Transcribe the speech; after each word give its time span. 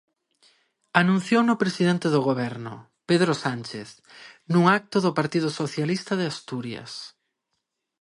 Anunciouno 1.01 1.49
o 1.53 1.61
presidente 1.63 2.07
do 2.13 2.21
Goberno, 2.29 2.73
Pedro 3.09 3.33
Sánchez, 3.43 3.89
nun 4.51 4.63
acto 4.77 4.97
do 5.05 5.11
Partido 5.19 5.49
Socialista 5.59 6.13
de 6.19 6.25
Asturias. 6.33 6.91